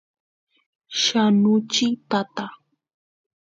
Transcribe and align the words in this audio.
yanuchiy 1.03 1.89
tata 2.09 2.45